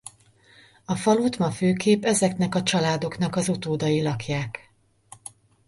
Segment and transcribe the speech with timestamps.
[0.85, 4.73] A falut ma főképp ezeknek a családoknak az utódai lakják.